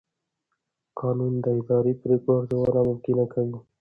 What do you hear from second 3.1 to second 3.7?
کوي.